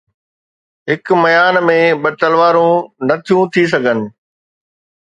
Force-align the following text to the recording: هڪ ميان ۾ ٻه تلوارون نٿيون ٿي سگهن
هڪ 0.91 1.05
ميان 1.21 1.55
۾ 1.69 1.77
ٻه 2.01 2.09
تلوارون 2.19 2.75
نٿيون 3.07 3.43
ٿي 3.53 3.63
سگهن 3.73 3.99